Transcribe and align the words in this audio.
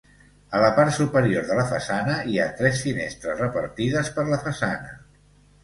A 0.59 0.61
la 0.61 0.69
part 0.79 0.95
superior 0.95 1.45
de 1.49 1.57
la 1.59 1.65
façana, 1.73 2.17
hi 2.31 2.39
ha 2.45 2.49
tres 2.63 2.83
finestres 2.87 3.39
repartides 3.45 4.13
per 4.19 4.29
la 4.35 4.43
façana. 4.49 5.01